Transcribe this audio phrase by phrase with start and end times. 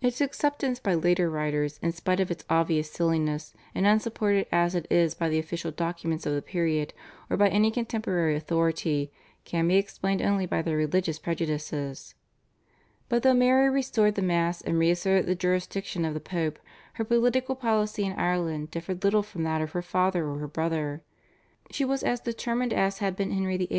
[0.00, 4.86] Its acceptance by later writers, in spite of its obvious silliness, and unsupported as it
[4.88, 6.94] is by the official documents of the period,
[7.28, 9.10] or by any contemporary authority,
[9.44, 12.14] can be explained only by their religious prejudices.
[13.08, 16.60] But though Mary restored the Mass and re asserted the jurisdiction of the Pope,
[16.92, 21.02] her political policy in Ireland differed little from that of her father or her brother.
[21.72, 23.70] She was as determined as had been Henry VIII.